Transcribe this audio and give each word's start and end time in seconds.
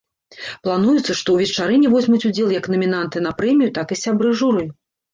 Плануецца, 0.67 1.05
што 1.19 1.29
ў 1.33 1.37
вечарыне 1.43 1.93
возьмуць 1.95 2.23
удзел 2.31 2.57
як 2.59 2.65
намінанты 2.77 3.25
на 3.29 3.37
прэмію, 3.45 3.69
так 3.81 3.87
і 3.99 4.03
сябры 4.05 4.39
журы. 4.45 4.71